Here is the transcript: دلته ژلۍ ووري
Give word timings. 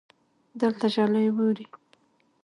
دلته 0.61 0.85
ژلۍ 0.93 1.27
ووري 1.35 1.65